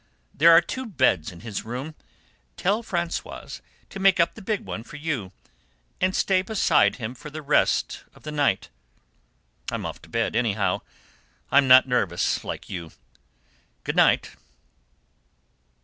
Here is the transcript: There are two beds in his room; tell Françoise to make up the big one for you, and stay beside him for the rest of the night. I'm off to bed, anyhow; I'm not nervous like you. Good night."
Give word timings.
There 0.33 0.51
are 0.51 0.61
two 0.61 0.87
beds 0.87 1.31
in 1.31 1.41
his 1.41 1.63
room; 1.63 1.93
tell 2.57 2.81
Françoise 2.81 3.61
to 3.91 3.99
make 3.99 4.19
up 4.19 4.33
the 4.33 4.41
big 4.41 4.61
one 4.61 4.81
for 4.81 4.95
you, 4.95 5.31
and 6.01 6.15
stay 6.15 6.41
beside 6.41 6.95
him 6.95 7.13
for 7.13 7.29
the 7.29 7.43
rest 7.43 8.03
of 8.15 8.23
the 8.23 8.31
night. 8.31 8.69
I'm 9.69 9.85
off 9.85 10.01
to 10.01 10.09
bed, 10.09 10.35
anyhow; 10.35 10.81
I'm 11.51 11.67
not 11.67 11.87
nervous 11.87 12.43
like 12.43 12.67
you. 12.67 12.93
Good 13.83 13.95
night." 13.95 14.31